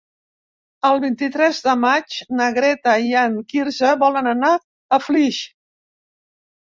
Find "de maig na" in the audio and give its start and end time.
1.67-2.47